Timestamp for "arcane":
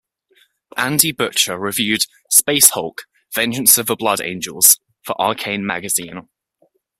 5.21-5.63